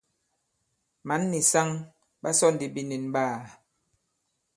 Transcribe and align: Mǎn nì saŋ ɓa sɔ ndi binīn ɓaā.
Mǎn 1.07 1.21
nì 1.31 1.39
saŋ 1.51 1.67
ɓa 2.21 2.29
sɔ 2.39 2.47
ndi 2.53 2.67
binīn 2.73 3.05
ɓaā. 3.13 3.37